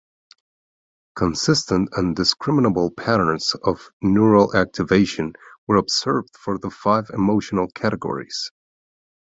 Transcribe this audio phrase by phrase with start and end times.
[1.15, 5.33] Consistent and discriminable patterns of neural activation
[5.67, 8.49] were observed for the five emotional categories.